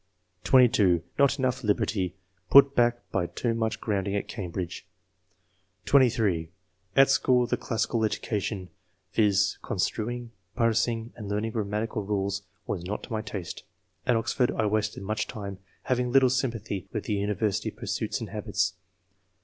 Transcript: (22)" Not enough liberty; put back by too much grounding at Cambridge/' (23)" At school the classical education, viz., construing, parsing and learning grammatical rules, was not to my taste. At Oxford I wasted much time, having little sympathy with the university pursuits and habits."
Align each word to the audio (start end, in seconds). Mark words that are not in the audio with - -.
(22)" 0.45 1.03
Not 1.19 1.37
enough 1.37 1.63
liberty; 1.63 2.15
put 2.49 2.73
back 2.73 3.07
by 3.11 3.27
too 3.27 3.53
much 3.53 3.79
grounding 3.79 4.15
at 4.15 4.27
Cambridge/' 4.27 4.81
(23)" 5.85 6.49
At 6.95 7.11
school 7.11 7.45
the 7.45 7.55
classical 7.55 8.03
education, 8.03 8.69
viz., 9.13 9.59
construing, 9.61 10.31
parsing 10.55 11.13
and 11.15 11.29
learning 11.29 11.51
grammatical 11.51 12.01
rules, 12.01 12.41
was 12.65 12.83
not 12.83 13.03
to 13.03 13.11
my 13.13 13.21
taste. 13.21 13.61
At 14.07 14.15
Oxford 14.15 14.49
I 14.49 14.65
wasted 14.65 15.03
much 15.03 15.27
time, 15.27 15.59
having 15.83 16.11
little 16.11 16.31
sympathy 16.31 16.87
with 16.91 17.03
the 17.03 17.13
university 17.13 17.69
pursuits 17.69 18.19
and 18.19 18.31
habits." 18.31 18.73